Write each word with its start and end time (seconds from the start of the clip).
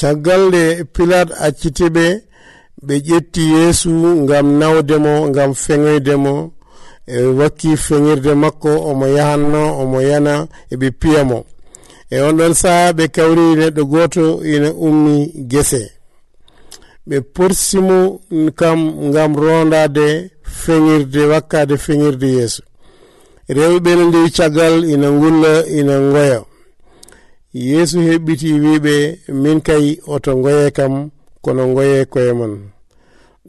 caggal 0.00 0.42
nde 0.48 0.62
pilat 0.94 1.28
acciti 1.46 1.86
ɓe 1.96 2.06
ɓe 2.86 2.94
ƴetti 3.08 3.42
yeesu 3.54 3.90
ngam 4.22 4.46
nawdemo 4.60 5.14
ngam 5.30 5.50
feŋoydemo 5.62 6.34
e 7.06 7.16
wakki 7.38 7.70
feŋirde 7.84 8.32
makko 8.42 8.70
omo 8.90 9.06
yahanno 9.16 9.62
omo 9.82 9.98
yana 10.10 10.34
eɓe 10.72 10.88
piya 11.00 11.22
mo. 11.30 11.38
E 12.10 12.16
on 12.26 12.32
ɗon 12.38 12.54
saha 12.60 12.86
ɓe 12.96 13.04
kawri 13.16 13.44
neɗɗo 13.60 13.82
goto 13.92 14.24
ina 14.54 14.68
ummi 14.86 15.16
gese. 15.50 15.82
Ɓe 17.08 17.16
porsimo 17.34 17.98
kam 18.58 18.80
ngam 19.08 19.32
rondade 19.42 20.06
feŋirde 20.62 21.20
wakkade 21.32 21.74
feŋirde 21.84 22.28
yeeso 22.36 22.62
rewɓe 23.56 23.90
no 23.96 24.04
ndewi 24.08 24.30
caggal 24.36 24.74
ina 24.92 25.08
ngulla 25.16 25.52
ina 25.78 25.94
ngoya. 26.06 26.38
yeesu 27.52 27.98
heɓɓiti 28.00 28.48
wiɓe 28.64 28.94
min 29.42 29.60
kay 29.66 29.98
oto 30.06 30.30
ngoye 30.38 30.70
kam 30.76 31.10
kono 31.44 31.62
ngoye 31.68 32.04
koye 32.12 32.32
mon 32.38 32.52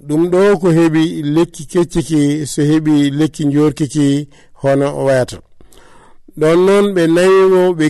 ɗum 0.07 0.21
ɗo 0.31 0.39
ko 0.61 0.67
heɓi 0.77 1.03
lekki 1.35 1.63
kecciki 1.71 2.45
so 2.51 2.61
heɓi 2.69 2.93
lekki 3.19 3.43
jorkiki 3.53 4.27
hono 4.61 4.87
wayata. 5.05 5.37
Ɗon 6.39 6.57
noon 6.65 6.85
ɓe 6.95 7.03
nawimo 7.15 7.61
ɓe 7.77 7.87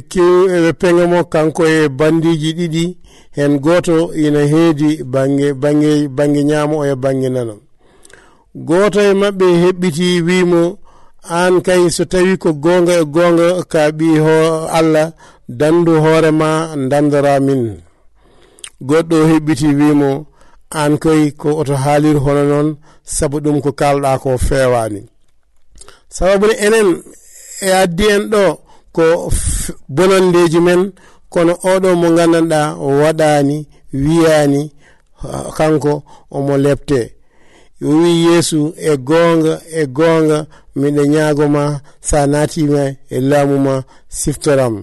ɓe 0.63 0.71
peŋamo 0.81 1.19
kanko 1.33 1.63
e 1.65 1.87
bandiji 1.97 2.49
ɗiɗi 2.57 2.83
hen 3.37 3.53
goto 3.63 3.95
ina 4.23 4.41
heedi 4.51 4.89
bange 5.13 5.47
bange 5.61 5.91
bange 6.17 6.41
ñaamo 6.49 6.77
e 6.85 6.95
bange 7.03 7.29
nano. 7.35 7.55
Goto 8.67 8.99
e 8.99 9.13
maɓɓe 9.21 9.45
heɓɓiti 9.63 10.07
wimo 10.27 10.63
an 11.39 11.61
kay 11.65 11.89
so 11.95 12.03
tawi 12.05 12.37
ko 12.37 12.49
gonga 12.63 12.93
e 12.99 13.05
gonga 13.15 13.47
ka 13.71 13.81
ɓi 13.97 14.07
ho 14.23 14.35
allah 14.79 15.07
dandu 15.59 15.93
hoorema 16.03 16.49
dandora 16.91 17.33
min. 17.47 17.61
Goɗɗo 18.87 19.17
heɓɓiti 19.29 19.67
wimo 19.79 20.11
an 20.81 20.93
koy 21.03 21.23
ko 21.41 21.49
oto 21.61 21.75
haalir 21.83 22.17
hono 22.23 22.43
noon 22.51 22.67
saabu 23.13 23.37
ɗum 23.43 23.57
ko 23.63 23.69
kalɗa 23.79 24.11
ko 24.23 24.29
fewani 24.47 25.01
sababune 26.15 26.53
enen 26.65 26.89
e 27.61 27.69
addi 27.81 28.05
en 28.15 28.23
ɗo 28.31 28.43
ko 28.95 29.03
bonandeji 29.95 30.59
men 30.67 30.81
kono 31.33 31.53
oɗo 31.71 31.89
mo 32.01 32.07
gandanɗa 32.17 32.59
waɗani 33.01 33.57
wiyani 34.03 34.61
kanko 35.57 35.93
omo 36.35 36.53
lebte 36.65 36.99
o 37.81 37.89
wi 38.01 38.11
yeesu 38.25 38.59
e 38.77 38.91
gonga 39.07 39.53
e 39.79 39.81
gonga 39.97 40.37
miɗe 40.79 41.03
ñaagoma 41.13 41.63
sa 42.07 42.19
natima 42.31 42.81
e 43.09 43.17
laamuma 43.29 43.75
siftoram. 44.19 44.75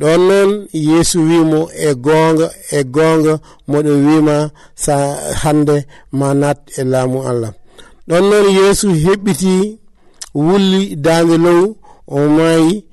ɗon 0.00 0.20
noon 0.28 0.50
yeesu 0.72 1.18
wimo 1.28 1.60
e 1.88 1.94
gonga 2.04 2.46
e 2.70 2.80
gonga 2.94 3.34
moɗo 3.70 3.92
wima 4.06 4.36
sa 4.84 4.94
hande 5.42 5.76
ma 6.18 6.28
nat 6.40 6.58
e 6.78 6.82
laamu 6.92 7.18
allah. 7.30 7.52
Ɗon 8.08 8.24
noon 8.30 8.46
yeesu 8.58 8.88
heɓɓiti 9.04 9.54
wulli 10.34 10.82
dande 11.04 11.36
low 11.46 11.64
o 12.06 12.18
mayi 12.36 12.84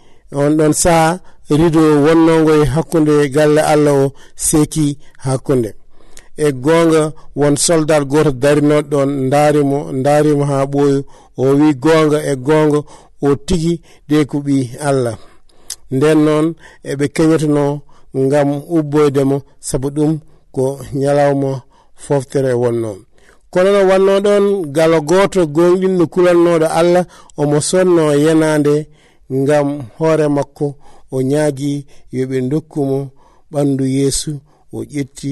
on 0.42 0.52
ɗon 0.58 0.73
saha 0.84 1.19
rido 1.59 1.84
wonnongo 2.06 2.52
e 2.62 2.66
hakkunde 2.73 3.14
galle 3.36 3.62
allah 3.73 3.94
o 4.06 4.14
seeki 4.36 4.97
hakkunde. 5.25 5.69
E 6.38 6.47
gonga 6.66 7.03
won 7.39 7.56
soldat 7.66 8.03
goto 8.12 8.31
darinoɗo 8.44 8.88
ɗon 8.92 9.09
darimo 9.34 9.78
darimo 10.06 10.44
ha 10.52 10.58
ɓooyo. 10.73 11.00
O 11.38 11.45
wi 11.59 11.69
gonga 11.84 12.19
e 12.31 12.34
gonga 12.47 12.80
o 13.22 13.36
tigi 13.47 13.73
de 14.09 14.17
ko 14.30 14.38
ɓi 14.45 14.58
allah. 14.89 15.17
nden 15.95 16.17
noon 16.25 16.45
eɓe 16.89 17.06
keñotono 17.16 17.64
ngam 18.23 18.50
ubboydemo 18.78 19.38
saabu 19.67 19.88
ɗum 19.95 20.11
ko 20.56 20.64
ñalawma 21.00 21.52
foftere 22.03 22.52
wonno. 22.61 22.92
Kono 23.52 23.70
no 23.75 23.81
wanno 23.89 24.14
ɗon 24.25 24.44
galo 24.75 24.97
goto 25.09 25.42
gonɗinno 25.56 26.03
kulannoɗo 26.14 26.68
allah 26.80 27.06
omo 27.41 27.57
sonno 27.69 28.03
yenade 28.24 28.75
ngam 29.40 29.68
hoore 29.97 30.25
makko 30.38 30.66
o 31.16 31.18
ñaagi 31.30 31.72
yoɓe 32.16 32.38
dokkumo 32.51 32.97
ɓandu 33.51 33.84
yeesu 33.97 34.31
o 34.75 34.84
ƴetti 34.94 35.31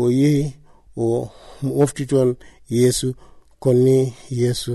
o 0.00 0.10
yehi 0.20 0.44
o 1.02 1.28
mofti 1.76 2.02
toon 2.10 2.30
yeesu 2.76 3.08
konni 3.62 3.96
yeesu 4.40 4.72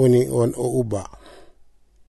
woni 0.00 0.20
on 0.40 0.50
o 0.56 0.66
ubba. 0.80 1.00